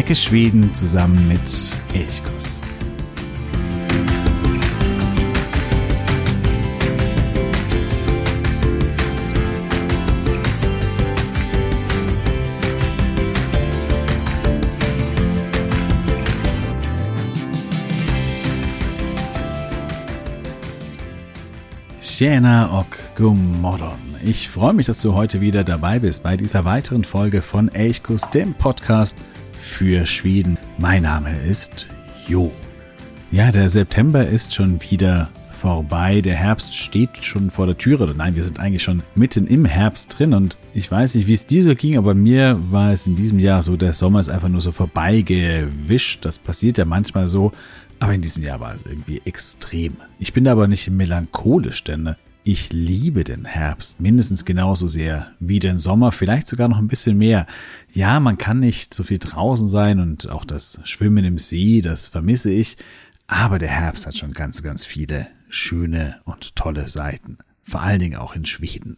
Entdecke 0.00 0.16
Schweden 0.16 0.74
zusammen 0.74 1.28
mit 1.28 1.72
Elchkuss. 1.92 2.58
Tjena 22.00 22.70
och 22.70 22.86
god 23.16 23.36
morgon. 23.60 23.98
Ich 24.24 24.48
freue 24.48 24.72
mich, 24.72 24.86
dass 24.86 25.02
du 25.02 25.12
heute 25.12 25.42
wieder 25.42 25.62
dabei 25.62 25.98
bist 25.98 26.22
bei 26.22 26.38
dieser 26.38 26.64
weiteren 26.64 27.04
Folge 27.04 27.42
von 27.42 27.68
Elchkuss, 27.68 28.30
dem 28.30 28.54
Podcast 28.54 29.18
für 29.70 30.04
Schweden. 30.04 30.58
Mein 30.78 31.04
Name 31.04 31.30
ist 31.48 31.86
Jo. 32.26 32.52
Ja, 33.30 33.52
der 33.52 33.68
September 33.68 34.26
ist 34.26 34.52
schon 34.52 34.82
wieder 34.82 35.30
vorbei. 35.54 36.20
Der 36.20 36.34
Herbst 36.34 36.76
steht 36.76 37.24
schon 37.24 37.50
vor 37.50 37.66
der 37.66 37.78
Tür. 37.78 38.00
Oder 38.00 38.12
nein, 38.12 38.34
wir 38.34 38.42
sind 38.42 38.58
eigentlich 38.58 38.82
schon 38.82 39.02
mitten 39.14 39.46
im 39.46 39.64
Herbst 39.64 40.18
drin. 40.18 40.34
Und 40.34 40.58
ich 40.74 40.90
weiß 40.90 41.14
nicht, 41.14 41.28
wie 41.28 41.32
es 41.32 41.46
dir 41.46 41.62
so 41.62 41.74
ging, 41.74 41.96
aber 41.96 42.14
mir 42.14 42.58
war 42.70 42.92
es 42.92 43.06
in 43.06 43.14
diesem 43.16 43.38
Jahr 43.38 43.62
so, 43.62 43.76
der 43.76 43.94
Sommer 43.94 44.20
ist 44.20 44.28
einfach 44.28 44.48
nur 44.48 44.60
so 44.60 44.72
vorbeigewischt. 44.72 46.24
Das 46.24 46.38
passiert 46.38 46.76
ja 46.76 46.84
manchmal 46.84 47.28
so. 47.28 47.52
Aber 48.00 48.12
in 48.12 48.22
diesem 48.22 48.42
Jahr 48.42 48.60
war 48.60 48.74
es 48.74 48.82
irgendwie 48.82 49.22
extrem. 49.24 49.98
Ich 50.18 50.32
bin 50.32 50.48
aber 50.48 50.66
nicht 50.66 50.90
melancholisch, 50.90 51.84
denn 51.84 52.16
ich 52.44 52.72
liebe 52.72 53.24
den 53.24 53.44
Herbst 53.44 54.00
mindestens 54.00 54.44
genauso 54.44 54.88
sehr 54.88 55.32
wie 55.40 55.58
den 55.58 55.78
Sommer, 55.78 56.12
vielleicht 56.12 56.46
sogar 56.46 56.68
noch 56.68 56.78
ein 56.78 56.88
bisschen 56.88 57.18
mehr. 57.18 57.46
Ja, 57.92 58.18
man 58.20 58.38
kann 58.38 58.60
nicht 58.60 58.94
so 58.94 59.02
viel 59.02 59.18
draußen 59.18 59.68
sein 59.68 60.00
und 60.00 60.30
auch 60.30 60.44
das 60.44 60.80
Schwimmen 60.84 61.24
im 61.24 61.38
See, 61.38 61.80
das 61.80 62.08
vermisse 62.08 62.50
ich. 62.50 62.76
Aber 63.26 63.58
der 63.58 63.68
Herbst 63.68 64.06
hat 64.06 64.16
schon 64.16 64.32
ganz, 64.32 64.62
ganz 64.62 64.84
viele 64.84 65.26
schöne 65.48 66.16
und 66.24 66.56
tolle 66.56 66.88
Seiten. 66.88 67.38
Vor 67.62 67.82
allen 67.82 68.00
Dingen 68.00 68.18
auch 68.18 68.34
in 68.34 68.46
Schweden. 68.46 68.96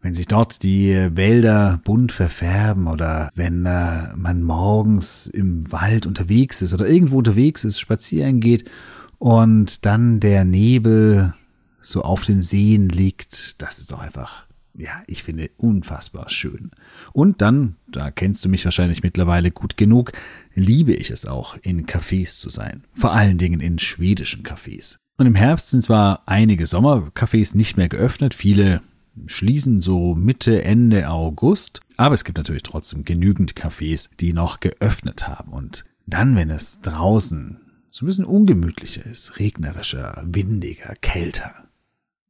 Wenn 0.00 0.14
sich 0.14 0.28
dort 0.28 0.62
die 0.62 0.94
Wälder 1.14 1.80
bunt 1.84 2.12
verfärben 2.12 2.86
oder 2.86 3.30
wenn 3.34 3.66
äh, 3.66 4.14
man 4.16 4.42
morgens 4.42 5.26
im 5.26 5.70
Wald 5.72 6.06
unterwegs 6.06 6.62
ist 6.62 6.72
oder 6.72 6.86
irgendwo 6.88 7.18
unterwegs 7.18 7.64
ist, 7.64 7.80
spazieren 7.80 8.40
geht 8.40 8.70
und 9.18 9.84
dann 9.84 10.20
der 10.20 10.44
Nebel 10.44 11.34
so 11.80 12.02
auf 12.02 12.24
den 12.24 12.42
Seen 12.42 12.88
liegt, 12.88 13.60
das 13.62 13.78
ist 13.78 13.92
doch 13.92 14.00
einfach, 14.00 14.46
ja, 14.74 15.02
ich 15.06 15.22
finde 15.22 15.50
unfassbar 15.56 16.28
schön. 16.28 16.70
Und 17.12 17.42
dann, 17.42 17.76
da 17.88 18.10
kennst 18.10 18.44
du 18.44 18.48
mich 18.48 18.64
wahrscheinlich 18.64 19.02
mittlerweile 19.02 19.50
gut 19.50 19.76
genug, 19.76 20.12
liebe 20.54 20.92
ich 20.92 21.10
es 21.10 21.26
auch, 21.26 21.56
in 21.62 21.86
Cafés 21.86 22.38
zu 22.38 22.50
sein. 22.50 22.84
Vor 22.94 23.12
allen 23.12 23.38
Dingen 23.38 23.60
in 23.60 23.78
schwedischen 23.78 24.42
Cafés. 24.42 24.98
Und 25.16 25.26
im 25.26 25.34
Herbst 25.34 25.70
sind 25.70 25.82
zwar 25.82 26.22
einige 26.26 26.64
Sommercafés 26.64 27.56
nicht 27.56 27.76
mehr 27.76 27.88
geöffnet, 27.88 28.34
viele 28.34 28.82
schließen 29.26 29.80
so 29.80 30.14
Mitte, 30.14 30.62
Ende 30.62 31.10
August, 31.10 31.80
aber 31.96 32.14
es 32.14 32.22
gibt 32.22 32.38
natürlich 32.38 32.62
trotzdem 32.62 33.04
genügend 33.04 33.54
Cafés, 33.54 34.10
die 34.20 34.32
noch 34.32 34.60
geöffnet 34.60 35.26
haben. 35.26 35.52
Und 35.52 35.84
dann, 36.06 36.36
wenn 36.36 36.50
es 36.50 36.80
draußen 36.82 37.58
so 37.90 38.04
ein 38.04 38.06
bisschen 38.06 38.24
ungemütlicher 38.24 39.04
ist, 39.04 39.40
regnerischer, 39.40 40.22
windiger, 40.24 40.94
kälter, 41.00 41.67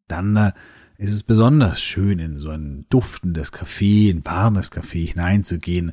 dann 0.09 0.37
äh, 0.37 0.53
ist 0.99 1.13
es 1.13 1.23
besonders 1.23 1.81
schön, 1.81 2.19
in 2.19 2.39
so 2.39 2.51
ein 2.51 2.87
duftendes 2.91 3.53
Café, 3.53 4.11
ein 4.11 4.25
warmes 4.25 4.73
Café 4.73 5.07
hineinzugehen, 5.07 5.93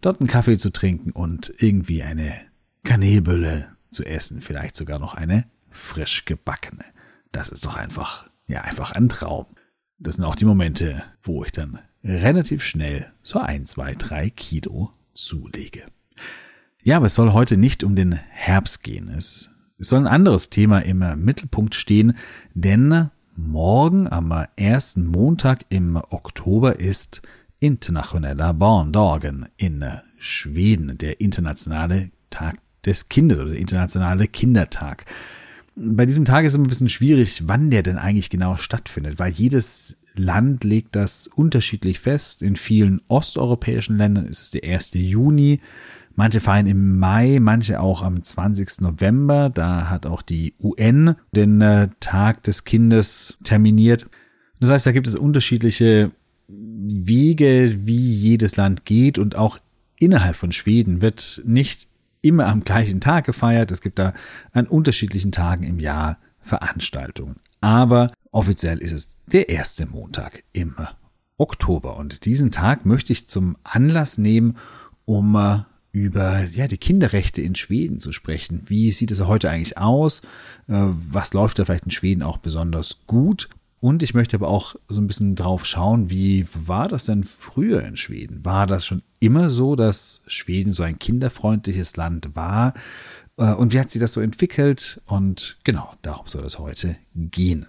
dort 0.00 0.20
einen 0.20 0.28
Kaffee 0.28 0.58
zu 0.58 0.70
trinken 0.70 1.10
und 1.12 1.52
irgendwie 1.58 2.02
eine 2.02 2.34
Kanelbülle 2.84 3.76
zu 3.90 4.04
essen, 4.04 4.42
vielleicht 4.42 4.76
sogar 4.76 4.98
noch 4.98 5.14
eine 5.14 5.46
frisch 5.70 6.24
gebackene. 6.24 6.84
Das 7.30 7.48
ist 7.48 7.64
doch 7.64 7.76
einfach, 7.76 8.26
ja, 8.46 8.62
einfach 8.62 8.92
ein 8.92 9.08
Traum. 9.08 9.46
Das 9.98 10.16
sind 10.16 10.24
auch 10.24 10.34
die 10.34 10.44
Momente, 10.44 11.02
wo 11.20 11.44
ich 11.44 11.52
dann 11.52 11.78
relativ 12.04 12.62
schnell 12.62 13.10
so 13.22 13.38
ein, 13.38 13.64
zwei, 13.64 13.94
drei 13.94 14.28
Kilo 14.30 14.92
zulege. 15.14 15.86
Ja, 16.82 16.96
aber 16.96 17.06
es 17.06 17.14
soll 17.14 17.32
heute 17.32 17.56
nicht 17.56 17.84
um 17.84 17.94
den 17.94 18.12
Herbst 18.12 18.82
gehen. 18.82 19.08
Es, 19.08 19.50
es 19.78 19.88
soll 19.88 20.00
ein 20.00 20.06
anderes 20.08 20.50
Thema 20.50 20.80
im 20.80 20.98
Mittelpunkt 21.24 21.74
stehen, 21.74 22.16
denn 22.54 23.10
morgen 23.36 24.10
am 24.10 24.32
ersten 24.56 25.06
Montag 25.06 25.64
im 25.68 25.96
Oktober 25.96 26.78
ist 26.78 27.22
Internationeller 27.60 28.52
Barndagen 28.52 29.46
in 29.56 29.84
Schweden, 30.18 30.98
der 30.98 31.20
internationale 31.20 32.10
Tag 32.30 32.58
des 32.84 33.08
Kindes 33.08 33.38
oder 33.38 33.50
der 33.50 33.58
internationale 33.58 34.26
Kindertag. 34.26 35.06
Bei 35.74 36.04
diesem 36.04 36.24
Tag 36.24 36.44
ist 36.44 36.52
es 36.52 36.58
ein 36.58 36.66
bisschen 36.66 36.88
schwierig, 36.88 37.44
wann 37.46 37.70
der 37.70 37.82
denn 37.82 37.96
eigentlich 37.96 38.30
genau 38.30 38.56
stattfindet, 38.56 39.18
weil 39.18 39.32
jedes 39.32 39.98
Land 40.14 40.64
legt 40.64 40.94
das 40.94 41.26
unterschiedlich 41.26 42.00
fest. 42.00 42.42
In 42.42 42.56
vielen 42.56 43.00
osteuropäischen 43.08 43.96
Ländern 43.96 44.26
ist 44.26 44.42
es 44.42 44.50
der 44.50 44.64
1. 44.64 44.92
Juni, 44.94 45.60
manche 46.14 46.40
feiern 46.40 46.66
im 46.66 46.98
Mai, 46.98 47.38
manche 47.40 47.80
auch 47.80 48.02
am 48.02 48.22
20. 48.22 48.80
November. 48.80 49.50
Da 49.50 49.88
hat 49.88 50.06
auch 50.06 50.22
die 50.22 50.54
UN 50.60 51.16
den 51.32 51.60
äh, 51.60 51.88
Tag 52.00 52.42
des 52.44 52.64
Kindes 52.64 53.38
terminiert. 53.44 54.06
Das 54.60 54.70
heißt, 54.70 54.86
da 54.86 54.92
gibt 54.92 55.06
es 55.06 55.16
unterschiedliche 55.16 56.12
Wege, 56.48 57.78
wie 57.84 58.12
jedes 58.12 58.56
Land 58.56 58.84
geht 58.84 59.18
und 59.18 59.36
auch 59.36 59.58
innerhalb 59.98 60.36
von 60.36 60.52
Schweden 60.52 61.00
wird 61.00 61.42
nicht 61.44 61.88
immer 62.20 62.46
am 62.46 62.64
gleichen 62.64 63.00
Tag 63.00 63.26
gefeiert. 63.26 63.70
Es 63.70 63.80
gibt 63.80 63.98
da 63.98 64.14
an 64.52 64.66
unterschiedlichen 64.66 65.32
Tagen 65.32 65.64
im 65.64 65.78
Jahr 65.78 66.18
Veranstaltungen. 66.40 67.36
Aber 67.60 68.12
offiziell 68.30 68.78
ist 68.78 68.92
es 68.92 69.16
der 69.26 69.48
erste 69.48 69.86
Montag 69.86 70.44
im 70.52 70.74
Oktober. 71.38 71.96
Und 71.96 72.24
diesen 72.24 72.50
Tag 72.50 72.86
möchte 72.86 73.12
ich 73.12 73.28
zum 73.28 73.56
Anlass 73.64 74.18
nehmen, 74.18 74.56
um 75.04 75.36
äh, 75.36 75.60
über 75.92 76.42
ja, 76.54 76.66
die 76.66 76.78
Kinderrechte 76.78 77.42
in 77.42 77.54
Schweden 77.54 78.00
zu 78.00 78.12
sprechen. 78.12 78.62
Wie 78.66 78.90
sieht 78.90 79.10
es 79.10 79.24
heute 79.26 79.50
eigentlich 79.50 79.76
aus? 79.78 80.22
Äh, 80.66 80.88
was 81.10 81.34
läuft 81.34 81.58
da 81.58 81.64
vielleicht 81.64 81.84
in 81.84 81.90
Schweden 81.90 82.22
auch 82.22 82.38
besonders 82.38 82.98
gut? 83.06 83.50
Und 83.78 84.02
ich 84.02 84.14
möchte 84.14 84.36
aber 84.36 84.48
auch 84.48 84.76
so 84.88 85.00
ein 85.00 85.06
bisschen 85.06 85.34
drauf 85.34 85.66
schauen, 85.66 86.08
wie 86.08 86.46
war 86.54 86.88
das 86.88 87.06
denn 87.06 87.24
früher 87.24 87.82
in 87.82 87.96
Schweden? 87.96 88.44
War 88.44 88.66
das 88.66 88.86
schon 88.86 89.02
immer 89.18 89.50
so, 89.50 89.76
dass 89.76 90.22
Schweden 90.26 90.72
so 90.72 90.82
ein 90.82 90.98
kinderfreundliches 90.98 91.96
Land 91.96 92.34
war? 92.34 92.74
Äh, 93.36 93.52
und 93.52 93.72
wie 93.72 93.80
hat 93.80 93.90
sich 93.90 94.00
das 94.00 94.12
so 94.12 94.20
entwickelt? 94.20 95.02
Und 95.06 95.58
genau, 95.64 95.92
darum 96.02 96.26
soll 96.26 96.44
es 96.44 96.58
heute 96.58 96.96
gehen. 97.14 97.66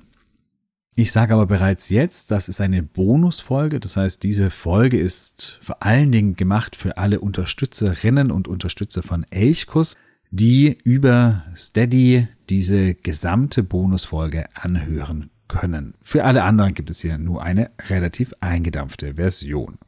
Ich 0.95 1.11
sage 1.11 1.33
aber 1.33 1.47
bereits 1.47 1.89
jetzt, 1.89 2.29
das 2.29 2.49
ist 2.49 2.61
eine 2.61 2.83
Bonusfolge. 2.83 3.79
Das 3.79 3.97
heißt, 3.97 4.21
diese 4.21 4.51
Folge 4.51 4.99
ist 4.99 5.59
vor 5.63 5.81
allen 5.81 6.11
Dingen 6.11 6.35
gemacht 6.35 6.75
für 6.75 6.97
alle 6.97 7.19
Unterstützerinnen 7.19 8.29
und 8.29 8.47
Unterstützer 8.47 9.01
von 9.01 9.25
Elchkuss, 9.31 9.97
die 10.29 10.77
über 10.83 11.45
Steady 11.55 12.27
diese 12.49 12.93
gesamte 12.93 13.63
Bonusfolge 13.63 14.45
anhören 14.53 15.31
können. 15.47 15.95
Für 16.01 16.25
alle 16.25 16.43
anderen 16.43 16.75
gibt 16.75 16.91
es 16.91 17.01
hier 17.01 17.17
nur 17.17 17.41
eine 17.41 17.71
relativ 17.89 18.33
eingedampfte 18.39 19.15
Version. 19.15 19.79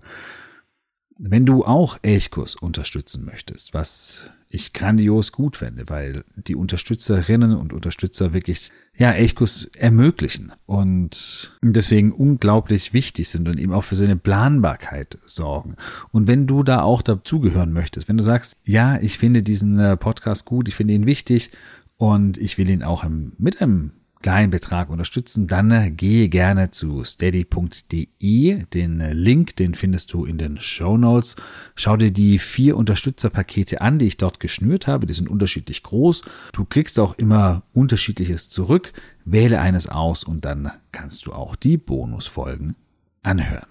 Wenn 1.18 1.46
du 1.46 1.64
auch 1.64 1.98
Elchkurs 2.02 2.56
unterstützen 2.56 3.24
möchtest, 3.26 3.74
was 3.74 4.32
ich 4.50 4.74
grandios 4.74 5.32
gut 5.32 5.58
fände, 5.58 5.90
weil 5.90 6.24
die 6.36 6.56
Unterstützerinnen 6.56 7.56
und 7.56 7.74
Unterstützer 7.74 8.34
wirklich, 8.34 8.72
ja, 8.98 9.12
Elchkurs 9.12 9.70
ermöglichen 9.78 10.52
und 10.66 11.58
deswegen 11.62 12.12
unglaublich 12.12 12.94
wichtig 12.94 13.30
sind 13.30 13.48
und 13.48 13.60
eben 13.60 13.74
auch 13.74 13.84
für 13.84 13.96
seine 13.96 14.16
Planbarkeit 14.18 15.18
sorgen. 15.26 15.76
Und 16.12 16.28
wenn 16.28 16.48
du 16.48 16.64
da 16.64 16.82
auch 16.82 17.02
dazugehören 17.02 17.74
möchtest, 17.74 18.08
wenn 18.08 18.18
du 18.18 18.24
sagst, 18.24 18.56
ja, 18.64 19.00
ich 19.00 19.18
finde 19.18 19.42
diesen 19.42 19.80
äh, 19.80 19.98
Podcast 19.98 20.46
gut, 20.46 20.68
ich 20.68 20.76
finde 20.76 20.94
ihn 20.94 21.06
wichtig 21.06 21.52
und 21.98 22.38
ich 22.38 22.58
will 22.58 22.70
ihn 22.70 22.84
auch 22.84 23.06
mit 23.38 23.62
einem 23.62 23.92
kleinen 24.26 24.50
Betrag 24.50 24.90
unterstützen, 24.90 25.46
dann 25.46 25.96
gehe 25.96 26.30
gerne 26.30 26.72
zu 26.72 27.04
steady.de. 27.04 28.66
Den 28.74 29.00
Link, 29.12 29.56
den 29.56 29.76
findest 29.76 30.14
du 30.14 30.26
in 30.26 30.40
den 30.40 30.60
Show 30.60 30.98
Notes. 30.98 31.36
Schau 31.76 31.96
dir 31.96 32.10
die 32.10 32.40
vier 32.40 32.76
Unterstützerpakete 32.76 33.82
an, 33.82 34.00
die 34.00 34.08
ich 34.08 34.18
dort 34.18 34.40
geschnürt 34.40 34.88
habe. 34.88 35.06
Die 35.06 35.14
sind 35.14 35.30
unterschiedlich 35.30 35.84
groß. 35.84 36.24
Du 36.54 36.66
kriegst 36.66 37.00
auch 37.00 37.20
immer 37.20 37.62
unterschiedliches 37.76 38.50
zurück. 38.50 38.94
Wähle 39.26 39.62
eines 39.62 39.88
aus 39.88 40.24
und 40.24 40.44
dann 40.44 40.72
kannst 40.92 41.28
du 41.28 41.32
auch 41.32 41.56
die 41.56 41.78
Bonusfolgen 41.78 42.76
anhören. 43.22 43.70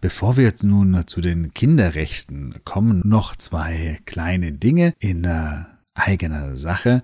Bevor 0.00 0.36
wir 0.36 0.44
jetzt 0.44 0.62
nun 0.62 1.08
zu 1.08 1.20
den 1.20 1.52
Kinderrechten 1.54 2.54
kommen, 2.64 3.02
noch 3.04 3.34
zwei 3.34 3.98
kleine 4.04 4.52
Dinge 4.52 4.94
in 5.00 5.24
äh, 5.24 5.64
eigener 5.94 6.54
Sache. 6.54 7.02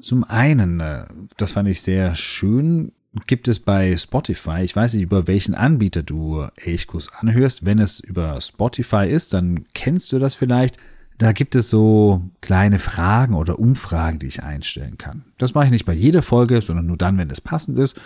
Zum 0.00 0.24
einen, 0.24 0.80
äh, 0.80 1.04
das 1.36 1.52
fand 1.52 1.68
ich 1.68 1.82
sehr 1.82 2.14
schön, 2.16 2.92
gibt 3.26 3.48
es 3.48 3.60
bei 3.60 3.96
Spotify, 3.96 4.60
ich 4.62 4.76
weiß 4.76 4.94
nicht, 4.94 5.02
über 5.02 5.26
welchen 5.26 5.54
Anbieter 5.54 6.02
du 6.02 6.46
Elchkuss 6.56 7.12
anhörst, 7.12 7.64
wenn 7.64 7.78
es 7.78 8.00
über 8.00 8.40
Spotify 8.40 9.08
ist, 9.08 9.32
dann 9.32 9.64
kennst 9.74 10.12
du 10.12 10.18
das 10.18 10.34
vielleicht. 10.34 10.78
Da 11.18 11.32
gibt 11.32 11.54
es 11.54 11.70
so 11.70 12.22
kleine 12.42 12.78
Fragen 12.78 13.34
oder 13.34 13.58
Umfragen, 13.58 14.18
die 14.18 14.26
ich 14.26 14.42
einstellen 14.42 14.98
kann. 14.98 15.24
Das 15.38 15.54
mache 15.54 15.66
ich 15.66 15.70
nicht 15.70 15.86
bei 15.86 15.94
jeder 15.94 16.22
Folge, 16.22 16.60
sondern 16.60 16.86
nur 16.86 16.98
dann, 16.98 17.16
wenn 17.16 17.30
es 17.30 17.40
passend 17.40 17.78
ist. 17.78 17.98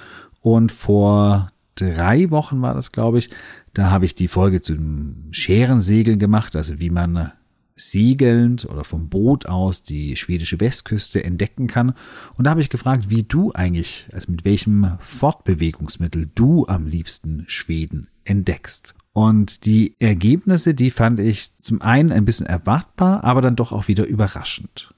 Und 0.42 0.70
vor 0.70 1.50
drei 1.74 2.30
Wochen 2.30 2.62
war 2.62 2.74
das, 2.74 2.92
glaube 2.92 3.18
ich, 3.18 3.30
da 3.74 3.90
habe 3.90 4.04
ich 4.04 4.14
die 4.14 4.28
Folge 4.28 4.60
zu 4.60 4.74
dem 4.74 5.26
Scherensegeln 5.32 6.20
gemacht, 6.20 6.54
also 6.54 6.78
wie 6.78 6.90
man 6.90 7.32
segelnd 7.80 8.66
oder 8.66 8.84
vom 8.84 9.08
Boot 9.08 9.46
aus 9.46 9.82
die 9.82 10.16
schwedische 10.16 10.60
Westküste 10.60 11.24
entdecken 11.24 11.66
kann. 11.66 11.94
Und 12.36 12.44
da 12.44 12.50
habe 12.50 12.60
ich 12.60 12.70
gefragt, 12.70 13.10
wie 13.10 13.22
du 13.22 13.52
eigentlich, 13.52 14.08
also 14.12 14.30
mit 14.30 14.44
welchem 14.44 14.96
Fortbewegungsmittel 15.00 16.30
du 16.34 16.66
am 16.66 16.86
liebsten 16.86 17.44
Schweden 17.48 18.08
entdeckst. 18.24 18.94
Und 19.12 19.64
die 19.64 19.96
Ergebnisse, 19.98 20.74
die 20.74 20.90
fand 20.90 21.20
ich 21.20 21.52
zum 21.60 21.82
einen 21.82 22.12
ein 22.12 22.24
bisschen 22.24 22.46
erwartbar, 22.46 23.24
aber 23.24 23.40
dann 23.40 23.56
doch 23.56 23.72
auch 23.72 23.88
wieder 23.88 24.06
überraschend. 24.06 24.94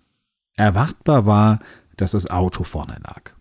Erwartbar 0.54 1.24
war, 1.24 1.60
dass 1.96 2.12
das 2.12 2.30
Auto 2.30 2.64
vorne 2.64 2.98
lag. 3.02 3.32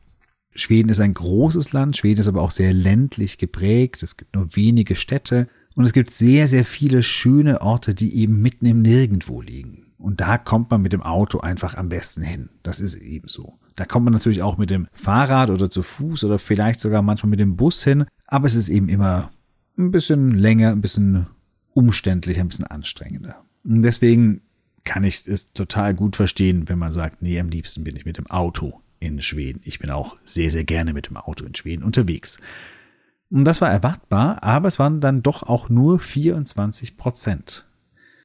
Schweden 0.53 0.89
ist 0.89 0.99
ein 0.99 1.13
großes 1.13 1.73
Land, 1.73 1.97
Schweden 1.97 2.21
ist 2.21 2.27
aber 2.27 2.41
auch 2.41 2.51
sehr 2.51 2.73
ländlich 2.73 3.37
geprägt, 3.37 4.03
es 4.03 4.17
gibt 4.17 4.35
nur 4.35 4.55
wenige 4.55 4.95
Städte 4.95 5.47
und 5.75 5.85
es 5.85 5.93
gibt 5.93 6.11
sehr, 6.11 6.47
sehr 6.47 6.65
viele 6.65 7.03
schöne 7.03 7.61
Orte, 7.61 7.93
die 7.93 8.15
eben 8.15 8.41
mitten 8.41 8.65
im 8.65 8.81
Nirgendwo 8.81 9.41
liegen. 9.41 9.85
Und 9.97 10.19
da 10.19 10.37
kommt 10.37 10.71
man 10.71 10.81
mit 10.81 10.93
dem 10.93 11.03
Auto 11.03 11.39
einfach 11.39 11.75
am 11.75 11.89
besten 11.89 12.23
hin. 12.23 12.49
Das 12.63 12.81
ist 12.81 12.95
eben 12.95 13.27
so. 13.27 13.59
Da 13.75 13.85
kommt 13.85 14.05
man 14.05 14.13
natürlich 14.13 14.41
auch 14.41 14.57
mit 14.57 14.69
dem 14.69 14.87
Fahrrad 14.93 15.49
oder 15.49 15.69
zu 15.69 15.83
Fuß 15.83 16.23
oder 16.23 16.39
vielleicht 16.39 16.79
sogar 16.79 17.01
manchmal 17.01 17.29
mit 17.29 17.39
dem 17.39 17.55
Bus 17.55 17.83
hin, 17.83 18.05
aber 18.25 18.47
es 18.47 18.55
ist 18.55 18.69
eben 18.69 18.89
immer 18.89 19.31
ein 19.77 19.91
bisschen 19.91 20.31
länger, 20.31 20.71
ein 20.71 20.81
bisschen 20.81 21.27
umständlicher, 21.73 22.41
ein 22.41 22.47
bisschen 22.49 22.67
anstrengender. 22.67 23.43
Und 23.63 23.83
deswegen 23.83 24.41
kann 24.83 25.03
ich 25.03 25.27
es 25.27 25.53
total 25.53 25.93
gut 25.93 26.15
verstehen, 26.15 26.67
wenn 26.67 26.79
man 26.79 26.91
sagt, 26.91 27.21
nee, 27.21 27.39
am 27.39 27.49
liebsten 27.49 27.83
bin 27.83 27.95
ich 27.95 28.05
mit 28.05 28.17
dem 28.17 28.27
Auto 28.27 28.81
in 28.99 29.21
Schweden. 29.21 29.61
Ich 29.63 29.79
bin 29.79 29.89
auch 29.91 30.15
sehr, 30.25 30.49
sehr 30.51 30.63
gerne 30.63 30.93
mit 30.93 31.09
dem 31.09 31.17
Auto 31.17 31.45
in 31.45 31.55
Schweden 31.55 31.83
unterwegs. 31.83 32.39
Und 33.31 33.45
das 33.45 33.61
war 33.61 33.71
erwartbar, 33.71 34.43
aber 34.43 34.67
es 34.67 34.77
waren 34.77 34.99
dann 34.99 35.23
doch 35.23 35.43
auch 35.43 35.69
nur 35.69 35.99
24 35.99 36.97
Prozent. 36.97 37.65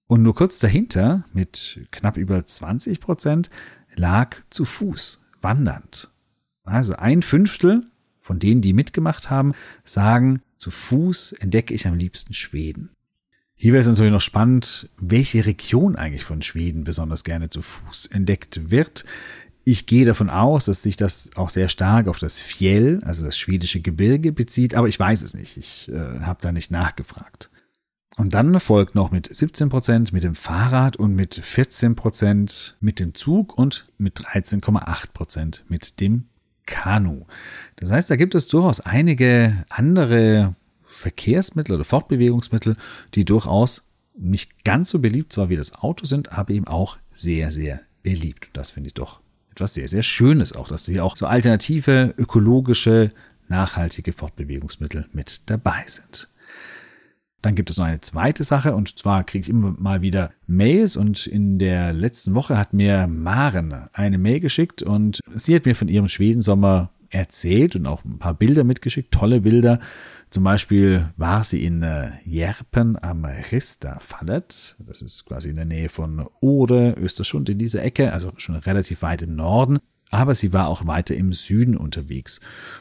Und 0.09 0.23
nur 0.23 0.35
kurz 0.35 0.59
dahinter, 0.59 1.25
mit 1.33 1.87
knapp 1.93 2.17
über 2.17 2.45
20 2.45 3.01
Prozent, 3.01 3.49
lag 3.95 4.37
zu 4.51 4.65
Fuß, 4.65 5.21
wandernd. 5.41 6.11
Also 6.65 6.97
ein 6.97 7.23
Fünftel 7.23 7.85
von 8.19 8.41
denen, 8.41 8.61
die 8.61 8.73
mitgemacht 8.73 9.31
haben, 9.31 9.53
sagen, 9.85 10.43
zu 10.57 10.73
Fuß 10.73 11.33
entdecke 11.33 11.73
ich 11.73 11.87
am 11.87 11.95
liebsten 11.95 12.35
Schweden. 12.35 12.91
Hier 13.55 13.73
wäre 13.73 13.81
es 13.81 13.87
natürlich 13.87 14.13
noch 14.13 14.21
spannend, 14.21 14.91
welche 14.99 15.47
Region 15.47 15.97
eigentlich 15.97 16.25
von 16.25 16.43
Schweden 16.43 16.85
besonders 16.85 17.25
gerne 17.25 17.49
zu 17.49 17.63
Fuß 17.63 18.07
entdeckt 18.07 18.71
wird. 18.71 19.05
Ich 19.69 19.87
gehe 19.87 20.05
davon 20.05 20.31
aus, 20.31 20.67
dass 20.67 20.85
sich 20.85 20.95
das 20.95 21.31
auch 21.35 21.49
sehr 21.49 21.69
stark 21.69 22.07
auf 22.07 22.21
das 22.21 22.39
Fjell, 22.39 23.01
also 23.05 23.25
das 23.25 23.37
schwedische 23.37 23.81
Gebirge 23.81 24.31
bezieht, 24.31 24.77
aber 24.77 24.87
ich 24.87 25.01
weiß 25.01 25.23
es 25.23 25.35
nicht. 25.35 25.57
Ich 25.57 25.89
äh, 25.89 26.21
habe 26.21 26.39
da 26.41 26.53
nicht 26.53 26.71
nachgefragt. 26.71 27.51
Und 28.17 28.33
dann 28.33 28.61
folgt 28.61 28.95
noch 28.95 29.11
mit 29.11 29.27
17 29.27 29.69
Prozent 29.69 30.13
mit 30.13 30.23
dem 30.23 30.37
Fahrrad 30.37 30.97
und 30.97 31.17
mit 31.17 31.35
14 31.35 31.97
Prozent 31.97 32.77
mit 32.79 33.01
dem 33.01 33.13
Zug 33.13 33.59
und 33.59 33.89
mit 33.99 34.21
13,8 34.21 35.09
Prozent 35.13 35.65
mit 35.67 35.99
dem 36.01 36.27
Kanu. 36.67 37.27
Das 37.75 37.91
heißt, 37.91 38.09
da 38.09 38.15
gibt 38.15 38.37
es 38.37 38.47
durchaus 38.47 38.79
einige 38.79 39.65
andere 39.69 40.55
Verkehrsmittel 40.85 41.75
oder 41.75 41.85
Fortbewegungsmittel, 41.85 42.77
die 43.17 43.25
durchaus 43.25 43.83
nicht 44.17 44.63
ganz 44.65 44.91
so 44.91 45.01
beliebt 45.01 45.33
zwar 45.33 45.49
wie 45.49 45.57
das 45.57 45.75
Auto 45.75 46.07
sind, 46.07 46.31
aber 46.31 46.51
eben 46.51 46.69
auch 46.69 46.99
sehr, 47.13 47.51
sehr 47.51 47.81
beliebt. 48.05 48.51
Das 48.53 48.71
finde 48.71 48.87
ich 48.87 48.95
doch 48.95 49.26
etwas 49.57 49.75
sehr, 49.75 49.89
sehr 49.89 50.03
Schönes 50.03 50.53
auch, 50.53 50.69
dass 50.69 50.85
hier 50.85 51.05
auch 51.05 51.17
so 51.17 51.27
alternative, 51.27 52.15
ökologische, 52.19 53.11
nachhaltige 53.49 54.13
Fortbewegungsmittel 54.13 55.07
mit 55.13 55.49
dabei 55.49 55.83
sind. 55.87 56.29
Dann 57.41 57.55
gibt 57.55 57.71
es 57.71 57.79
noch 57.79 57.85
eine 57.87 58.01
zweite 58.01 58.45
Sache 58.45 58.75
und 58.75 58.99
zwar 58.99 59.25
kriege 59.25 59.43
ich 59.43 59.49
immer 59.49 59.75
mal 59.79 60.03
wieder 60.03 60.33
Mails 60.47 60.97
und 60.97 61.27
in 61.27 61.59
der 61.59 61.93
letzten 61.93 62.35
Woche 62.35 62.59
hat 62.59 62.73
mir 62.75 63.07
Maren 63.07 63.73
eine 63.93 64.19
Mail 64.19 64.41
geschickt 64.41 64.83
und 64.83 65.21
sie 65.35 65.55
hat 65.55 65.65
mir 65.65 65.75
von 65.75 65.89
ihrem 65.89 66.09
Schwedensommer 66.09 66.91
erzählt 67.11 67.77
und 67.77 67.87
auch 67.87 68.05
ein 68.05 68.19
paar 68.19 68.35
Bilder 68.35 68.65
mitgeschickt, 68.65 69.13
tolle 69.13 69.41
Bilder. 69.41 69.81
Zum 70.31 70.45
Beispiel 70.45 71.11
war 71.17 71.45
sie 71.45 71.65
in 71.65 71.83
äh, 71.83 72.11
Järpen 72.25 73.03
am 73.03 73.25
Ristafallet. 73.25 74.77
Das 74.81 75.03
ist 75.03 75.25
quasi 75.25 75.51
in 75.51 75.57
der 75.57 75.65
Nähe 75.65 75.89
von 75.89 76.27
Ode, 76.41 76.95
Österschund 76.99 77.49
in 77.49 77.59
dieser 77.59 77.83
Ecke, 77.83 78.13
also 78.13 78.33
schon 78.37 78.57
relativ 78.57 79.03
weit 79.03 79.23
im 79.23 79.37
Norden 79.37 79.79
aber 80.11 80.35
sie 80.35 80.53
war 80.53 80.69
auch 80.69 80.87
weiter 80.87 81.15
im 81.15 81.33
Süden 81.33 81.77
unterwegs. 81.77 82.41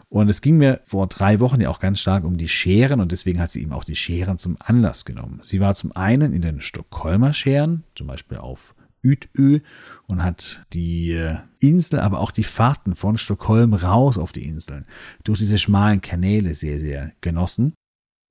Und 0.09 0.29
es 0.29 0.41
ging 0.41 0.57
mir 0.57 0.81
vor 0.85 1.07
drei 1.07 1.39
Wochen 1.39 1.61
ja 1.61 1.69
auch 1.69 1.79
ganz 1.79 1.99
stark 1.99 2.23
um 2.23 2.37
die 2.37 2.47
Scheren 2.47 2.99
und 3.01 3.11
deswegen 3.11 3.39
hat 3.39 3.51
sie 3.51 3.61
eben 3.61 3.73
auch 3.73 3.83
die 3.83 3.95
Scheren 3.95 4.37
zum 4.37 4.57
Anlass 4.59 5.05
genommen. 5.05 5.39
Sie 5.41 5.59
war 5.59 5.73
zum 5.73 5.95
einen 5.95 6.33
in 6.33 6.41
den 6.41 6.61
Stockholmer 6.61 7.33
Scheren, 7.33 7.83
zum 7.95 8.07
Beispiel 8.07 8.37
auf 8.37 8.75
Utö 9.05 9.59
und 10.07 10.23
hat 10.23 10.65
die 10.73 11.11
äh, 11.11 11.37
Insel, 11.59 11.99
aber 11.99 12.19
auch 12.19 12.31
die 12.31 12.43
Fahrten 12.43 12.95
von 12.95 13.17
Stockholm 13.17 13.73
raus 13.73 14.17
auf 14.17 14.31
die 14.31 14.45
Inseln 14.45 14.85
durch 15.23 15.39
diese 15.39 15.59
schmalen 15.59 16.01
Kanäle 16.01 16.53
sehr, 16.53 16.79
sehr 16.79 17.11
genossen. 17.21 17.73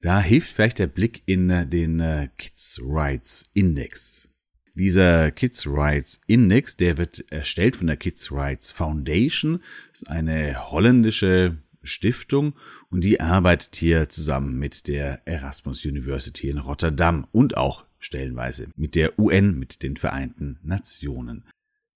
da 0.03 0.21
hilft 0.21 0.51
vielleicht 0.51 0.79
der 0.79 0.87
Blick 0.87 1.23
in 1.25 1.47
den 1.69 2.01
äh, 2.01 2.27
Kids 2.37 2.79
Rights 2.83 3.49
Index. 3.53 4.27
Dieser 4.75 5.31
Kids 5.31 5.65
Rights 5.65 6.19
Index, 6.27 6.75
der 6.75 6.97
wird 6.97 7.31
erstellt 7.31 7.77
von 7.77 7.87
der 7.87 7.95
Kids 7.95 8.31
Rights 8.31 8.69
Foundation, 8.69 9.61
das 9.91 10.01
ist 10.01 10.09
eine 10.09 10.71
holländische 10.71 11.57
Stiftung 11.83 12.53
und 12.89 13.03
die 13.03 13.21
arbeitet 13.21 13.77
hier 13.77 14.09
zusammen 14.09 14.59
mit 14.59 14.87
der 14.87 15.21
Erasmus 15.25 15.85
University 15.85 16.49
in 16.49 16.57
Rotterdam 16.57 17.25
und 17.31 17.55
auch 17.55 17.85
stellenweise 17.99 18.67
mit 18.75 18.95
der 18.95 19.17
UN, 19.17 19.57
mit 19.57 19.83
den 19.83 19.95
Vereinten 19.95 20.59
Nationen. 20.63 21.45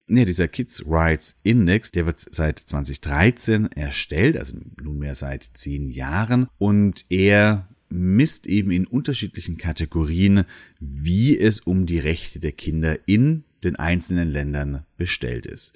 Ja, 0.08 0.24
dieser 0.24 0.48
Kids 0.48 0.86
Rights 0.88 1.40
Index, 1.44 1.92
der 1.92 2.06
wird 2.06 2.20
seit 2.20 2.60
2013 2.60 3.70
erstellt, 3.74 4.38
also 4.38 4.56
nunmehr 4.82 5.16
seit 5.16 5.44
zehn 5.44 5.90
Jahren, 5.90 6.48
und 6.58 7.06
er 7.10 7.68
misst 7.90 8.48
eben 8.48 8.72
in 8.72 8.86
unterschiedlichen 8.86 9.58
Kategorien, 9.58 10.44
wie 10.80 11.38
es 11.38 11.60
um 11.60 11.86
die 11.86 12.00
Rechte 12.00 12.40
der 12.40 12.52
Kinder 12.52 12.98
in 13.08 13.44
den 13.64 13.76
einzelnen 13.76 14.30
Ländern 14.30 14.86
bestellt 14.98 15.46
ist. 15.46 15.74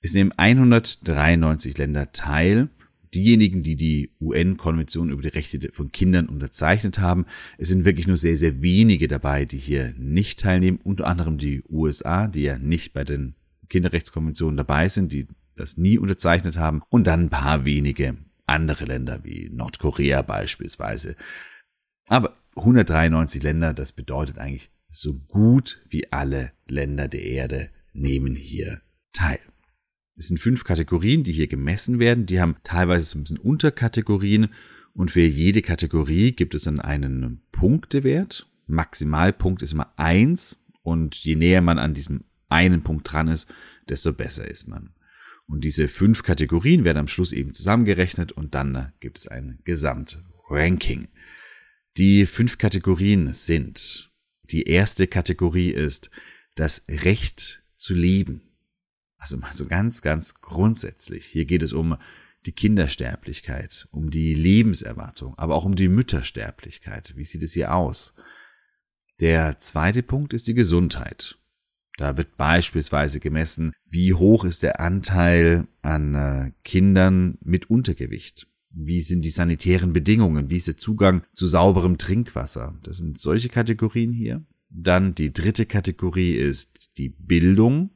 Es 0.00 0.14
nehmen 0.14 0.32
193 0.32 1.78
Länder 1.78 2.12
teil. 2.12 2.68
Diejenigen, 3.14 3.62
die 3.62 3.76
die 3.76 4.10
UN-Konvention 4.20 5.10
über 5.10 5.22
die 5.22 5.28
Rechte 5.28 5.70
von 5.70 5.92
Kindern 5.92 6.28
unterzeichnet 6.28 6.98
haben, 6.98 7.26
es 7.58 7.68
sind 7.68 7.84
wirklich 7.84 8.06
nur 8.06 8.16
sehr, 8.16 8.36
sehr 8.36 8.62
wenige 8.62 9.06
dabei, 9.06 9.44
die 9.44 9.58
hier 9.58 9.94
nicht 9.98 10.40
teilnehmen, 10.40 10.80
unter 10.82 11.06
anderem 11.06 11.36
die 11.36 11.62
USA, 11.68 12.26
die 12.26 12.42
ja 12.42 12.58
nicht 12.58 12.94
bei 12.94 13.04
den 13.04 13.34
Kinderrechtskonventionen 13.68 14.56
dabei 14.56 14.88
sind, 14.88 15.12
die 15.12 15.26
das 15.56 15.76
nie 15.76 15.98
unterzeichnet 15.98 16.56
haben, 16.56 16.82
und 16.88 17.06
dann 17.06 17.24
ein 17.24 17.28
paar 17.28 17.64
wenige 17.66 18.16
andere 18.46 18.86
Länder 18.86 19.20
wie 19.24 19.50
Nordkorea 19.52 20.22
beispielsweise. 20.22 21.16
Aber 22.08 22.36
193 22.56 23.42
Länder, 23.42 23.72
das 23.72 23.92
bedeutet 23.92 24.38
eigentlich 24.38 24.70
so 24.90 25.14
gut 25.28 25.82
wie 25.88 26.12
alle 26.12 26.52
Länder 26.66 27.08
der 27.08 27.24
Erde 27.24 27.70
nehmen 27.92 28.34
hier 28.34 28.82
teil. 29.12 29.40
Es 30.16 30.28
sind 30.28 30.38
fünf 30.38 30.64
Kategorien, 30.64 31.24
die 31.24 31.32
hier 31.32 31.48
gemessen 31.48 31.98
werden. 31.98 32.26
Die 32.26 32.40
haben 32.40 32.56
teilweise 32.64 33.06
so 33.06 33.18
ein 33.18 33.22
bisschen 33.22 33.38
Unterkategorien 33.38 34.48
und 34.94 35.10
für 35.10 35.22
jede 35.22 35.62
Kategorie 35.62 36.32
gibt 36.32 36.54
es 36.54 36.64
dann 36.64 36.80
einen 36.80 37.42
Punktewert. 37.50 38.46
Maximalpunkt 38.66 39.62
ist 39.62 39.72
immer 39.72 39.92
eins 39.96 40.58
und 40.82 41.14
je 41.16 41.36
näher 41.36 41.62
man 41.62 41.78
an 41.78 41.94
diesem 41.94 42.24
einen 42.48 42.82
Punkt 42.82 43.10
dran 43.10 43.28
ist, 43.28 43.48
desto 43.88 44.12
besser 44.12 44.48
ist 44.48 44.68
man. 44.68 44.94
Und 45.46 45.64
diese 45.64 45.88
fünf 45.88 46.22
Kategorien 46.22 46.84
werden 46.84 46.98
am 46.98 47.08
Schluss 47.08 47.32
eben 47.32 47.54
zusammengerechnet 47.54 48.32
und 48.32 48.54
dann 48.54 48.92
gibt 49.00 49.18
es 49.18 49.28
ein 49.28 49.58
Gesamtranking. 49.64 51.08
Die 51.98 52.24
fünf 52.24 52.56
Kategorien 52.56 53.34
sind, 53.34 54.10
die 54.44 54.62
erste 54.62 55.06
Kategorie 55.06 55.68
ist 55.68 56.10
das 56.54 56.86
Recht 56.88 57.64
zu 57.76 57.94
leben. 57.94 58.40
Also 59.18 59.36
mal 59.36 59.52
so 59.52 59.66
ganz, 59.66 60.00
ganz 60.00 60.40
grundsätzlich. 60.40 61.26
Hier 61.26 61.44
geht 61.44 61.62
es 61.62 61.74
um 61.74 61.98
die 62.46 62.52
Kindersterblichkeit, 62.52 63.88
um 63.90 64.10
die 64.10 64.34
Lebenserwartung, 64.34 65.36
aber 65.38 65.54
auch 65.54 65.66
um 65.66 65.76
die 65.76 65.88
Müttersterblichkeit. 65.88 67.14
Wie 67.16 67.24
sieht 67.24 67.42
es 67.42 67.52
hier 67.52 67.74
aus? 67.74 68.14
Der 69.20 69.58
zweite 69.58 70.02
Punkt 70.02 70.32
ist 70.32 70.46
die 70.46 70.54
Gesundheit. 70.54 71.38
Da 71.98 72.16
wird 72.16 72.38
beispielsweise 72.38 73.20
gemessen, 73.20 73.72
wie 73.84 74.14
hoch 74.14 74.44
ist 74.46 74.62
der 74.62 74.80
Anteil 74.80 75.68
an 75.82 76.14
äh, 76.14 76.52
Kindern 76.64 77.36
mit 77.42 77.68
Untergewicht. 77.68 78.46
Wie 78.74 79.02
sind 79.02 79.24
die 79.24 79.30
sanitären 79.30 79.92
Bedingungen? 79.92 80.48
Wie 80.48 80.56
ist 80.56 80.66
der 80.66 80.76
Zugang 80.76 81.24
zu 81.34 81.46
sauberem 81.46 81.98
Trinkwasser? 81.98 82.78
Das 82.82 82.96
sind 82.96 83.18
solche 83.18 83.48
Kategorien 83.48 84.12
hier. 84.12 84.44
Dann 84.70 85.14
die 85.14 85.32
dritte 85.32 85.66
Kategorie 85.66 86.32
ist 86.32 86.96
die 86.96 87.10
Bildung. 87.10 87.90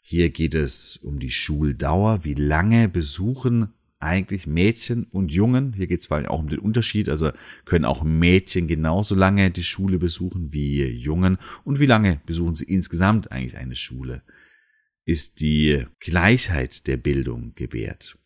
Hier 0.00 0.30
geht 0.30 0.54
es 0.54 0.98
um 0.98 1.18
die 1.18 1.30
Schuldauer. 1.30 2.24
Wie 2.24 2.34
lange 2.34 2.88
besuchen 2.88 3.68
eigentlich 4.00 4.46
Mädchen 4.46 5.04
und 5.04 5.32
Jungen? 5.32 5.72
Hier 5.72 5.86
geht 5.86 6.00
es 6.00 6.06
vor 6.06 6.18
allem 6.18 6.26
auch 6.26 6.40
um 6.40 6.48
den 6.48 6.58
Unterschied. 6.58 7.08
Also 7.08 7.30
können 7.64 7.86
auch 7.86 8.04
Mädchen 8.04 8.66
genauso 8.66 9.14
lange 9.14 9.50
die 9.50 9.64
Schule 9.64 9.98
besuchen 9.98 10.52
wie 10.52 10.84
Jungen? 10.84 11.38
Und 11.64 11.80
wie 11.80 11.86
lange 11.86 12.20
besuchen 12.26 12.54
sie 12.54 12.64
insgesamt 12.64 13.32
eigentlich 13.32 13.56
eine 13.56 13.76
Schule? 13.76 14.22
Ist 15.06 15.40
die 15.40 15.86
Gleichheit 16.00 16.86
der 16.86 16.98
Bildung 16.98 17.54
gewährt? 17.54 18.18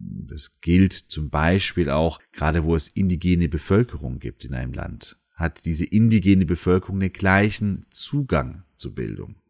Das 0.00 0.60
gilt 0.60 0.92
zum 0.92 1.30
Beispiel 1.30 1.90
auch, 1.90 2.20
gerade 2.32 2.64
wo 2.64 2.76
es 2.76 2.88
indigene 2.88 3.48
Bevölkerung 3.48 4.20
gibt 4.20 4.44
in 4.44 4.54
einem 4.54 4.72
Land, 4.72 5.18
hat 5.34 5.64
diese 5.64 5.84
indigene 5.84 6.46
Bevölkerung 6.46 7.00
den 7.00 7.12
gleichen 7.12 7.86
Zugang 7.90 8.64
zur 8.74 8.94
Bildung 8.94 9.40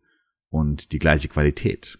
und 0.49 0.93
die 0.93 0.99
gleiche 0.99 1.29
Qualität. 1.29 1.99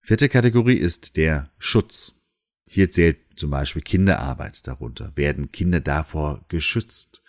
Vierte 0.00 0.28
Kategorie 0.28 0.76
ist 0.76 1.16
der 1.16 1.50
Schutz. 1.58 2.20
Hier 2.68 2.90
zählt 2.90 3.18
zum 3.36 3.50
Beispiel 3.50 3.82
Kinderarbeit 3.82 4.66
darunter. 4.66 5.16
Werden 5.16 5.50
Kinder 5.50 5.80
davor 5.80 6.44
geschützt? 6.48 7.22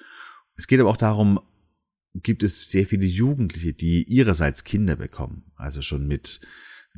Es 0.55 0.67
geht 0.67 0.79
aber 0.79 0.89
auch 0.89 0.97
darum, 0.97 1.39
gibt 2.13 2.43
es 2.43 2.69
sehr 2.69 2.85
viele 2.85 3.05
Jugendliche, 3.05 3.73
die 3.73 4.03
ihrerseits 4.03 4.63
Kinder 4.63 4.97
bekommen, 4.97 5.51
also 5.55 5.81
schon 5.81 6.07
mit 6.07 6.41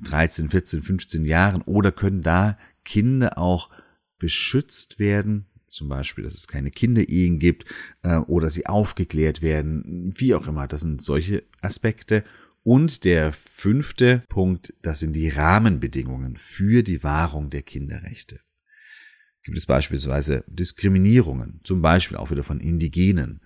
13, 0.04 0.50
14, 0.50 0.82
15 0.82 1.26
Jahren, 1.26 1.62
oder 1.62 1.92
können 1.92 2.22
da 2.22 2.58
Kinder 2.84 3.38
auch 3.38 3.70
beschützt 4.20 5.00
werden, 5.00 5.48
zum 5.68 5.90
Beispiel, 5.90 6.24
dass 6.24 6.36
es 6.36 6.48
keine 6.48 6.72
Kinderehen 6.72 7.40
gibt 7.40 7.66
äh, 8.04 8.18
oder 8.18 8.50
sie 8.50 8.68
aufgeklärt 8.68 9.42
werden, 9.42 10.14
wie 10.16 10.36
auch 10.36 10.48
immer. 10.48 10.68
Das 10.68 10.82
sind 10.82 11.02
solche 11.02 11.44
Aspekte. 11.62 12.24
Und 12.62 13.04
der 13.04 13.34
fünfte 13.34 14.24
Punkt, 14.30 14.74
das 14.82 15.00
sind 15.00 15.16
die 15.16 15.30
Rahmenbedingungen 15.30 16.38
für 16.38 16.84
die 16.84 17.04
Wahrung 17.04 17.50
der 17.50 17.64
Kinderrechte. 17.64 18.40
Gibt 19.44 19.58
es 19.58 19.66
beispielsweise 19.66 20.46
Diskriminierungen, 20.48 21.60
zum 21.66 21.82
Beispiel 21.82 22.16
auch 22.16 22.32
wieder 22.32 22.44
von 22.44 22.62
Indigenen? 22.62 23.42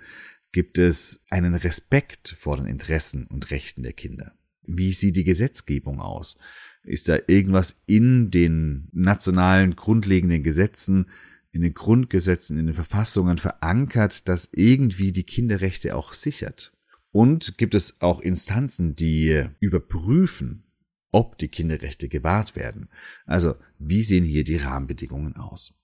Gibt 0.51 0.77
es 0.77 1.25
einen 1.29 1.56
Respekt 1.56 2.36
vor 2.39 2.58
den 2.58 2.67
Interessen 2.67 3.25
und 3.25 3.50
Rechten 3.50 3.82
der 3.82 3.94
Kinder? 3.94 4.34
Wie 4.62 4.94
sieht 4.94 5.15
die 5.15 5.24
Gesetzgebung 5.24 6.00
aus? 6.00 6.39
Ist 6.88 7.10
da 7.10 7.17
irgendwas 7.27 7.84
in 7.86 8.32
den 8.32 8.88
nationalen 8.94 9.75
grundlegenden 9.75 10.41
Gesetzen, 10.41 11.08
in 11.51 11.62
den 11.62 11.74
Grundgesetzen, 11.74 12.58
in 12.58 12.67
den 12.67 12.75
Verfassungen 12.75 13.38
verankert, 13.38 14.27
das 14.29 14.50
irgendwie 14.53 15.12
die 15.12 15.24
Kinderrechte 15.24 15.96
auch 15.96 16.13
sichert? 16.13 16.72
Und 17.12 17.58
gibt 17.58 17.75
es 17.75 18.01
auch 18.01 18.22
Instanzen, 18.22 18.96
die 18.96 19.50
überprüfen, 19.60 20.63
ob 21.12 21.38
die 21.38 21.50
Kinderrechte 21.50 22.10
gewahrt 22.10 22.56
werden? 22.56 22.89
Also, 23.25 23.56
wie 23.79 24.03
sehen 24.03 24.24
hier 24.24 24.44
die 24.44 24.58
Rahmenbedingungen 24.58 25.36
aus? 25.36 25.82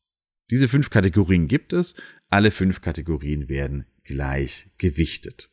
Diese 0.52 0.68
fünf 0.68 0.90
Kategorien 0.90 1.48
gibt 1.48 1.74
es. 1.74 1.96
Alle 2.30 2.52
fünf 2.52 2.82
Kategorien 2.82 3.50
werden 3.50 3.86
gleich 4.04 4.70
gewichtet. 4.78 5.50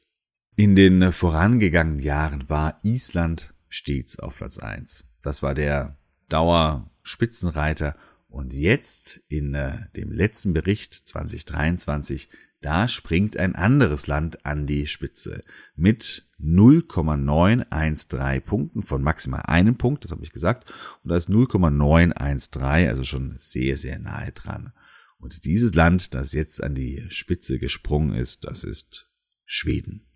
In 0.57 0.76
den 0.76 1.12
vorangegangenen 1.12 2.00
Jahren 2.00 2.49
war 2.49 2.78
Island 2.85 3.54
stets 3.69 4.19
auf 4.19 4.37
Platz 4.37 4.59
eins. 4.59 5.10
Das 5.23 5.43
war 5.43 5.55
der 5.55 5.97
Dauerspitzenreiter. 6.29 7.97
Und 8.29 8.55
jetzt 8.55 9.21
in 9.29 9.55
äh, 9.55 9.91
dem 9.97 10.12
letzten 10.12 10.53
Bericht 10.53 10.95
2023 10.95 12.29
da 12.61 12.89
springt 12.89 13.39
ein 13.39 13.55
anderes 13.55 14.07
Land 14.07 14.45
an 14.45 14.67
die 14.67 14.87
Spitze 14.87 15.43
mit 15.77 16.29
0,913 16.39 18.43
Punkten 18.43 18.83
von 18.83 19.03
maximal 19.03 19.41
einem 19.47 19.77
Punkt, 19.77 20.05
das 20.05 20.12
habe 20.12 20.23
ich 20.23 20.33
gesagt, 20.33 20.71
und 21.03 21.11
da 21.11 21.17
ist 21.17 21.31
0,913, 21.31 22.89
also 22.89 23.03
schon 23.05 23.35
sehr, 23.39 23.79
sehr 23.79 23.99
nahe 23.99 24.33
dran. 24.33 24.75
Und 25.19 25.47
dieses 25.47 25.75
Land, 25.75 26.12
das 26.15 26.33
jetzt 26.33 26.62
an 26.62 26.75
die 26.75 27.07
Spitze 27.09 27.59
gesprungen 27.59 28.15
ist, 28.15 28.45
das 28.45 28.62
ist 28.65 29.11
Schweden. 29.47 30.07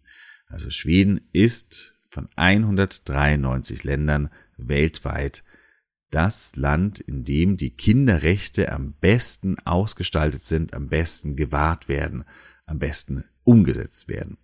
Also 0.46 0.68
Schweden 0.68 1.22
ist 1.32 1.94
von 2.10 2.26
193 2.36 3.84
Ländern 3.84 4.28
weltweit 4.56 5.44
das 6.10 6.54
Land, 6.54 7.00
in 7.00 7.24
dem 7.24 7.56
die 7.56 7.70
Kinderrechte 7.70 8.70
am 8.70 8.94
besten 8.94 9.58
ausgestaltet 9.64 10.44
sind, 10.44 10.72
am 10.74 10.88
besten 10.88 11.34
gewahrt 11.34 11.88
werden, 11.88 12.24
am 12.66 12.78
besten 12.78 13.24
umgesetzt 13.42 14.08
werden. 14.08 14.38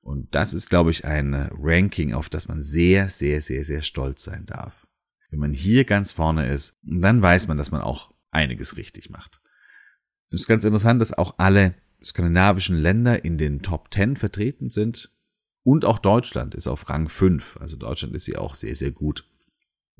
Und 0.00 0.34
das 0.34 0.54
ist, 0.54 0.70
glaube 0.70 0.90
ich, 0.90 1.04
ein 1.04 1.34
Ranking, 1.34 2.14
auf 2.14 2.28
das 2.28 2.48
man 2.48 2.62
sehr, 2.62 3.10
sehr, 3.10 3.40
sehr, 3.40 3.64
sehr 3.64 3.82
stolz 3.82 4.24
sein 4.24 4.46
darf. 4.46 4.86
Wenn 5.30 5.40
man 5.40 5.52
hier 5.52 5.84
ganz 5.84 6.12
vorne 6.12 6.46
ist, 6.46 6.78
dann 6.82 7.20
weiß 7.20 7.48
man, 7.48 7.58
dass 7.58 7.70
man 7.70 7.80
auch 7.80 8.14
einiges 8.30 8.76
richtig 8.76 9.10
macht. 9.10 9.40
Es 10.30 10.40
ist 10.40 10.46
ganz 10.46 10.64
interessant, 10.64 11.00
dass 11.00 11.12
auch 11.12 11.38
alle 11.38 11.74
skandinavischen 12.02 12.76
Länder 12.76 13.24
in 13.24 13.38
den 13.38 13.60
Top 13.60 13.92
10 13.92 14.16
vertreten 14.16 14.70
sind. 14.70 15.12
Und 15.64 15.84
auch 15.84 15.98
Deutschland 15.98 16.54
ist 16.54 16.68
auf 16.68 16.88
Rang 16.88 17.08
5. 17.08 17.58
Also 17.60 17.76
Deutschland 17.76 18.14
ist 18.14 18.26
hier 18.26 18.40
auch 18.40 18.54
sehr, 18.54 18.74
sehr 18.74 18.92
gut. 18.92 19.28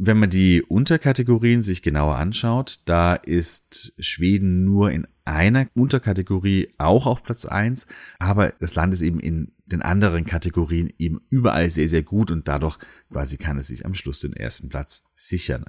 Wenn 0.01 0.19
man 0.19 0.31
die 0.31 0.63
Unterkategorien 0.63 1.65
sich 1.65 1.83
genauer 1.83 2.17
anschaut, 2.19 2.83
da 2.85 3.15
ist 3.15 3.95
Schweden 3.99 4.65
nur 4.65 4.93
in 4.93 5.09
einer 5.25 5.67
Unterkategorie 5.75 6.73
auch 6.79 7.07
auf 7.07 7.25
Platz 7.25 7.45
eins, 7.47 7.89
aber 8.21 8.55
das 8.61 8.77
Land 8.77 8.95
ist 8.95 9.03
eben 9.03 9.19
in 9.19 9.53
den 9.67 9.83
anderen 9.83 10.25
Kategorien 10.25 10.93
eben 10.99 11.21
überall 11.31 11.69
sehr, 11.69 11.89
sehr 11.89 12.05
gut 12.05 12.31
und 12.31 12.47
dadurch 12.47 12.79
quasi 13.11 13.39
kann 13.39 13.59
es 13.59 13.67
sich 13.67 13.85
am 13.85 13.95
Schluss 13.95 14.21
den 14.21 14.35
ersten 14.35 14.69
Platz 14.69 15.03
sichern. 15.15 15.65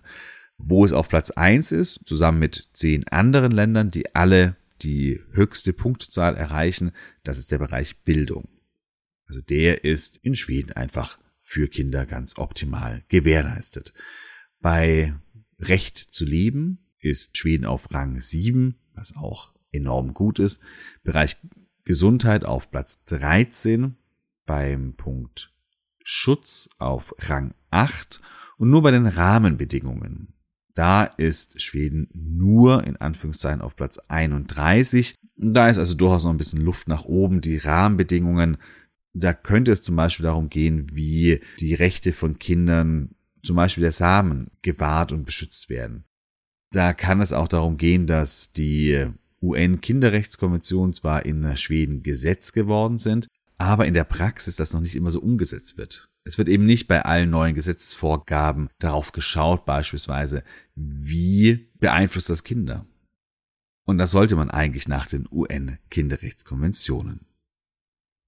Wo 0.60 0.86
es 0.86 0.94
auf 0.94 1.10
Platz 1.10 1.32
eins 1.32 1.72
ist, 1.72 2.02
zusammen 2.06 2.38
mit 2.38 2.70
zehn 2.74 3.08
anderen 3.08 3.52
Ländern, 3.52 3.90
die 3.90 4.14
alle 4.14 4.58
die 4.84 5.20
höchste 5.32 5.74
Punktzahl 5.74 6.36
erreichen, 6.36 6.92
das 7.24 7.40
ist 7.40 7.52
der 7.52 7.58
Bereich 7.58 8.04
Bildung. 8.04 8.48
Also 9.28 9.42
der 9.42 9.84
ist 9.84 10.18
in 10.18 10.36
Schweden 10.36 10.74
einfach 10.74 11.18
für 11.50 11.68
Kinder 11.68 12.06
ganz 12.06 12.38
optimal 12.38 13.02
gewährleistet. 13.08 13.96
Bei 14.62 15.16
Recht 15.58 15.98
zu 15.98 16.24
leben 16.24 16.86
ist 17.00 17.40
Schweden 17.40 17.66
auf 17.66 17.92
Rang 17.92 18.20
7, 18.20 18.76
was 18.94 19.16
auch 19.18 19.56
enorm 19.72 20.14
gut 20.14 20.38
ist. 20.38 20.62
Bereich 21.04 21.38
Gesundheit 21.86 22.46
auf 22.46 22.70
Platz 22.70 23.04
13, 23.06 23.96
beim 24.46 24.94
Punkt 24.94 25.52
Schutz 26.04 26.70
auf 26.78 27.16
Rang 27.18 27.56
8 27.72 28.22
und 28.58 28.70
nur 28.70 28.84
bei 28.84 28.92
den 28.92 29.08
Rahmenbedingungen. 29.08 30.36
Da 30.76 31.04
ist 31.04 31.60
Schweden 31.60 32.10
nur 32.14 32.84
in 32.84 32.96
Anführungszeichen 32.98 33.62
auf 33.62 33.76
Platz 33.76 33.98
31. 34.08 35.16
Da 35.36 35.68
ist 35.68 35.80
also 35.80 35.96
durchaus 35.96 36.26
noch 36.26 36.32
ein 36.32 36.38
bisschen 36.38 36.62
Luft 36.62 36.88
nach 36.88 37.06
oben. 37.06 37.42
Die 37.42 37.58
Rahmenbedingungen, 37.58 38.58
da 39.14 39.34
könnte 39.34 39.72
es 39.72 39.82
zum 39.82 39.96
Beispiel 39.96 40.26
darum 40.26 40.50
gehen, 40.50 40.88
wie 40.94 41.42
die 41.60 41.74
Rechte 41.74 42.14
von 42.14 42.40
Kindern, 42.40 43.16
zum 43.44 43.56
Beispiel 43.56 43.82
der 43.82 43.92
Samen, 43.92 44.52
gewahrt 44.62 45.12
und 45.12 45.26
beschützt 45.26 45.70
werden. 45.70 46.06
Da 46.72 46.94
kann 46.94 47.22
es 47.22 47.34
auch 47.34 47.48
darum 47.48 47.78
gehen, 47.78 48.06
dass 48.06 48.54
die 48.54 49.08
UN-Kinderrechtskonvention 49.42 50.94
zwar 50.94 51.26
in 51.26 51.58
Schweden 51.58 52.04
Gesetz 52.04 52.52
geworden 52.52 52.98
sind, 52.98 53.28
aber 53.58 53.88
in 53.88 53.94
der 53.94 54.04
Praxis 54.04 54.56
das 54.56 54.74
noch 54.74 54.82
nicht 54.82 54.96
immer 54.96 55.12
so 55.12 55.20
umgesetzt 55.20 55.78
wird. 55.78 56.10
Es 56.26 56.38
wird 56.38 56.50
eben 56.50 56.66
nicht 56.66 56.88
bei 56.88 57.02
allen 57.02 57.30
neuen 57.30 57.56
Gesetzesvorgaben 57.56 58.70
darauf 58.78 59.12
geschaut, 59.14 59.66
beispielsweise, 59.66 60.44
wie 60.76 61.72
beeinflusst 61.80 62.30
das 62.30 62.44
Kinder. 62.44 62.86
Und 63.86 63.98
das 63.98 64.12
sollte 64.12 64.36
man 64.36 64.52
eigentlich 64.52 64.88
nach 64.88 65.08
den 65.08 65.28
UN-Kinderrechtskonventionen. 65.32 67.26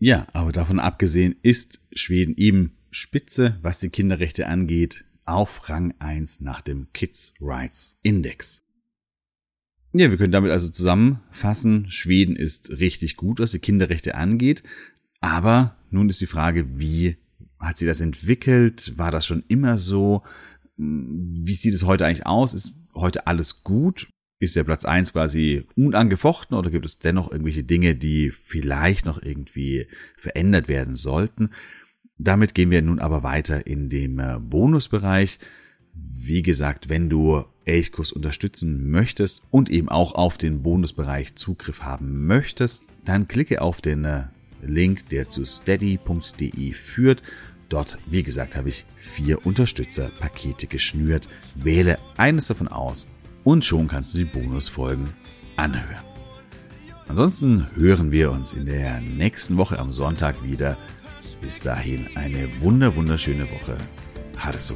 Ja, 0.03 0.25
aber 0.33 0.51
davon 0.51 0.79
abgesehen 0.79 1.35
ist 1.43 1.79
Schweden 1.93 2.35
eben 2.35 2.75
Spitze, 2.89 3.59
was 3.61 3.81
die 3.81 3.89
Kinderrechte 3.89 4.47
angeht, 4.47 5.05
auf 5.25 5.69
Rang 5.69 5.93
1 5.99 6.41
nach 6.41 6.61
dem 6.61 6.91
Kids 6.91 7.35
Rights 7.39 7.99
Index. 8.01 8.63
Ja, 9.93 10.09
wir 10.09 10.17
können 10.17 10.31
damit 10.31 10.49
also 10.49 10.69
zusammenfassen, 10.69 11.91
Schweden 11.91 12.35
ist 12.35 12.79
richtig 12.79 13.15
gut, 13.15 13.39
was 13.39 13.51
die 13.51 13.59
Kinderrechte 13.59 14.15
angeht, 14.15 14.63
aber 15.19 15.77
nun 15.91 16.09
ist 16.09 16.19
die 16.19 16.25
Frage, 16.25 16.79
wie 16.79 17.17
hat 17.59 17.77
sie 17.77 17.85
das 17.85 17.99
entwickelt? 17.99 18.97
War 18.97 19.11
das 19.11 19.27
schon 19.27 19.43
immer 19.49 19.77
so? 19.77 20.23
Wie 20.77 21.53
sieht 21.53 21.75
es 21.75 21.85
heute 21.85 22.07
eigentlich 22.07 22.25
aus? 22.25 22.55
Ist 22.55 22.73
heute 22.95 23.27
alles 23.27 23.63
gut? 23.63 24.09
Ist 24.41 24.55
der 24.55 24.63
Platz 24.63 24.85
eins 24.85 25.13
quasi 25.13 25.65
unangefochten 25.75 26.57
oder 26.57 26.71
gibt 26.71 26.87
es 26.87 26.97
dennoch 26.97 27.31
irgendwelche 27.31 27.63
Dinge, 27.63 27.93
die 27.93 28.31
vielleicht 28.31 29.05
noch 29.05 29.21
irgendwie 29.21 29.85
verändert 30.17 30.67
werden 30.67 30.95
sollten? 30.95 31.51
Damit 32.17 32.55
gehen 32.55 32.71
wir 32.71 32.81
nun 32.81 32.97
aber 32.97 33.21
weiter 33.21 33.67
in 33.67 33.89
dem 33.89 34.17
äh, 34.17 34.39
Bonusbereich. 34.39 35.37
Wie 35.93 36.41
gesagt, 36.41 36.89
wenn 36.89 37.07
du 37.07 37.45
Elchkurs 37.65 38.11
unterstützen 38.11 38.89
möchtest 38.89 39.43
und 39.51 39.69
eben 39.69 39.89
auch 39.89 40.15
auf 40.15 40.39
den 40.39 40.63
Bonusbereich 40.63 41.35
Zugriff 41.35 41.83
haben 41.83 42.25
möchtest, 42.25 42.85
dann 43.05 43.27
klicke 43.27 43.61
auf 43.61 43.79
den 43.79 44.05
äh, 44.05 44.23
Link, 44.63 45.07
der 45.09 45.29
zu 45.29 45.45
steady.de 45.45 46.71
führt. 46.73 47.21
Dort, 47.69 47.99
wie 48.07 48.23
gesagt, 48.23 48.55
habe 48.55 48.69
ich 48.69 48.87
vier 48.97 49.45
Unterstützerpakete 49.45 50.65
geschnürt. 50.65 51.27
Wähle 51.53 51.99
eines 52.17 52.47
davon 52.47 52.69
aus 52.69 53.07
und 53.43 53.65
schon 53.65 53.87
kannst 53.87 54.13
du 54.13 54.19
die 54.19 54.25
Bonusfolgen 54.25 55.09
anhören. 55.57 56.05
Ansonsten 57.07 57.67
hören 57.75 58.11
wir 58.11 58.31
uns 58.31 58.53
in 58.53 58.65
der 58.65 59.01
nächsten 59.01 59.57
Woche 59.57 59.79
am 59.79 59.91
Sonntag 59.91 60.43
wieder. 60.43 60.77
Bis 61.41 61.61
dahin 61.61 62.07
eine 62.15 62.47
wunder 62.61 62.95
wunderschöne 62.95 63.49
Woche. 63.49 63.77
Ha 64.37 64.51
det 64.51 64.61
så 64.61 64.75